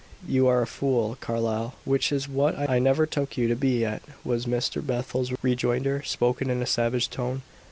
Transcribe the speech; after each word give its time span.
"You 0.27 0.47
are 0.47 0.63
a 0.63 0.65
fool, 0.65 1.15
Carlyle, 1.21 1.75
which 1.85 2.11
is 2.11 2.27
what 2.27 2.57
I 2.57 2.79
never 2.79 3.05
took 3.05 3.37
you 3.37 3.47
to 3.49 3.55
be 3.55 3.81
yet," 3.81 4.01
was 4.23 4.47
Mr. 4.47 4.83
Bethel's 4.83 5.31
rejoinder, 5.43 6.01
spoken 6.01 6.49
in 6.49 6.59
a 6.59 6.65
savage 6.65 7.07
tone. 7.11 7.43